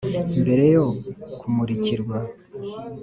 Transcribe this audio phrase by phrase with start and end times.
[0.41, 0.85] mbere yo
[1.39, 2.17] kumurikirwa,